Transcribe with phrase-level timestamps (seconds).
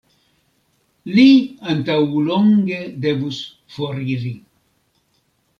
[1.17, 1.25] Li
[1.73, 3.43] antaŭlonge devus
[3.77, 4.33] foriri.